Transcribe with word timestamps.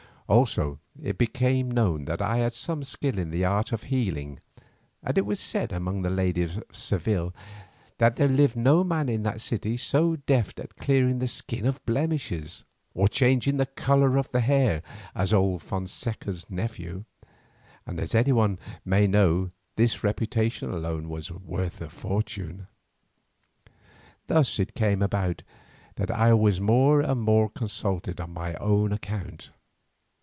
Also 0.27 0.79
it 1.03 1.17
became 1.17 1.69
known 1.69 2.05
that 2.05 2.21
I 2.21 2.37
had 2.37 2.53
some 2.53 2.85
skill 2.85 3.19
in 3.19 3.37
my 3.37 3.43
art 3.43 3.73
of 3.73 3.83
healing, 3.91 4.39
and 5.03 5.17
it 5.17 5.25
was 5.25 5.41
said 5.41 5.73
among 5.73 6.03
the 6.03 6.09
ladies 6.09 6.55
of 6.55 6.63
Seville 6.71 7.35
that 7.97 8.15
there 8.15 8.29
lived 8.29 8.55
no 8.55 8.81
man 8.85 9.09
in 9.09 9.23
that 9.23 9.41
city 9.41 9.75
so 9.75 10.15
deft 10.15 10.57
at 10.61 10.77
clearing 10.77 11.19
the 11.19 11.27
skin 11.27 11.65
of 11.65 11.85
blemishes 11.85 12.63
or 12.93 13.09
changing 13.09 13.57
the 13.57 13.65
colour 13.65 14.15
of 14.15 14.31
the 14.31 14.39
hair 14.39 14.81
as 15.13 15.33
old 15.33 15.63
Fonseca's 15.63 16.49
nephew, 16.49 17.03
and 17.85 17.99
as 17.99 18.15
any 18.15 18.31
one 18.31 18.57
may 18.85 19.07
know 19.07 19.51
this 19.75 20.01
reputation 20.01 20.69
alone 20.71 21.09
was 21.09 21.29
worth 21.29 21.81
a 21.81 21.89
fortune. 21.89 22.67
Thus 24.27 24.59
it 24.59 24.75
came 24.75 25.01
about 25.01 25.43
that 25.97 26.09
I 26.09 26.33
was 26.35 26.61
more 26.61 27.01
and 27.01 27.19
more 27.19 27.49
consulted 27.49 28.21
on 28.21 28.31
my 28.33 28.53
own 28.55 28.93
account. 28.93 29.51